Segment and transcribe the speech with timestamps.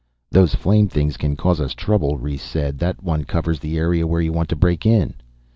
[0.31, 2.79] "Those flame things can cause us trouble," Rhes said.
[2.79, 5.13] "That one covers the area where you want to break in."